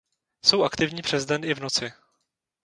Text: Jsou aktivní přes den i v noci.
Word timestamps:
Jsou 0.45 0.63
aktivní 0.63 1.01
přes 1.01 1.25
den 1.25 1.43
i 1.45 1.53
v 1.53 1.59
noci. 1.59 1.91